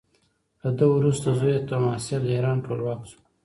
[0.61, 3.19] له ده وروسته زوی یې تهماسب د ایران ټولواک شو.